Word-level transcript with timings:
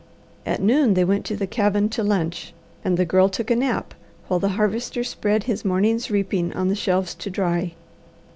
At 0.47 0.63
noon 0.63 0.95
they 0.95 1.03
went 1.03 1.25
to 1.25 1.35
the 1.37 1.45
cabin 1.45 1.87
to 1.89 2.01
lunch, 2.01 2.55
and 2.83 2.97
the 2.97 3.05
Girl 3.05 3.29
took 3.29 3.51
a 3.51 3.55
nap, 3.55 3.93
while 4.27 4.39
the 4.39 4.49
Harvester 4.57 5.03
spread 5.03 5.43
his 5.43 5.63
morning's 5.63 6.09
reaping 6.09 6.51
on 6.53 6.69
the 6.69 6.75
shelves 6.75 7.13
to 7.13 7.29
dry. 7.29 7.75